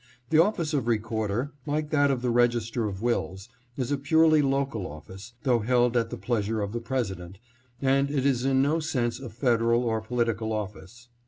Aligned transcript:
The 0.31 0.41
office 0.41 0.73
of 0.73 0.87
Recorder, 0.87 1.51
like 1.67 1.91
that 1.91 2.09
of 2.09 2.23
the 2.23 2.31
Register 2.31 2.87
of 2.87 3.03
Wills, 3.03 3.49
is 3.77 3.91
a 3.91 3.99
purely 3.99 4.41
local 4.41 4.87
office, 4.87 5.33
though 5.43 5.59
held 5.59 5.95
at 5.95 6.09
the 6.09 6.17
pleasure 6.17 6.59
of 6.59 6.71
the 6.71 6.81
President, 6.81 7.37
and 7.83 8.09
it 8.09 8.25
is 8.25 8.43
in 8.43 8.63
no 8.63 8.79
sense 8.79 9.19
a 9.19 9.29
federal 9.29 9.83
or 9.83 10.01
political 10.01 10.53
office. 10.53 11.09